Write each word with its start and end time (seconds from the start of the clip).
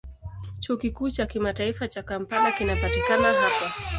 Chuo 0.59 0.77
Kikuu 0.77 1.09
cha 1.09 1.25
Kimataifa 1.25 1.87
cha 1.87 2.03
Kampala 2.03 2.51
kinapatikana 2.51 3.33
hapa. 3.33 3.73